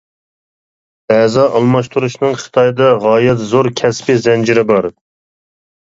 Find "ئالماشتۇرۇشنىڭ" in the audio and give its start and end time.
1.51-2.33